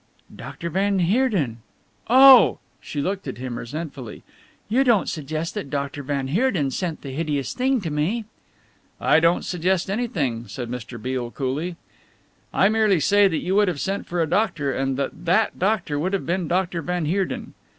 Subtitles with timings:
[0.35, 1.57] "Doctor van Heerden
[2.09, 4.23] oh!" She looked at him resentfully.
[4.67, 8.25] "You don't suggest that Doctor van Heerden sent that hideous thing to me?"
[8.99, 10.99] "I don't suggest anything," said Mr.
[10.99, 11.75] Beale coolly.
[12.51, 15.99] "I merely say that you would have sent for a doctor, and that that doctor
[15.99, 17.53] would have been Doctor van Heerden.